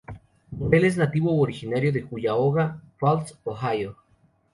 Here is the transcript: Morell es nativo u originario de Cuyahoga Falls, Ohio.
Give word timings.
Morell 0.59 0.85
es 0.87 0.95
nativo 1.01 1.31
u 1.35 1.41
originario 1.43 1.91
de 1.97 2.03
Cuyahoga 2.05 2.65
Falls, 3.03 3.37
Ohio. 3.55 3.95